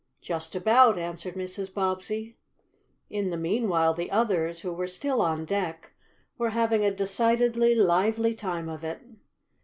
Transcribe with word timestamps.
"Just 0.19 0.55
about," 0.55 0.97
answered 0.97 1.35
Mrs. 1.35 1.71
Bobbsey. 1.71 2.35
In 3.11 3.29
the 3.29 3.37
meanwhile 3.37 3.93
the 3.93 4.09
others, 4.09 4.61
who 4.61 4.73
were 4.73 4.87
still 4.87 5.21
on 5.21 5.45
deck, 5.45 5.91
were 6.39 6.49
having 6.49 6.83
a 6.83 6.89
decidedly 6.89 7.75
lively 7.75 8.33
time 8.33 8.67
of 8.67 8.83
it. 8.83 9.03